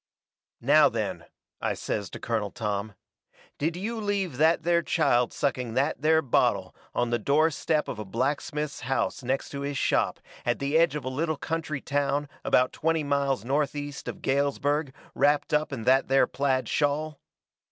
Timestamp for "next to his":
9.21-9.77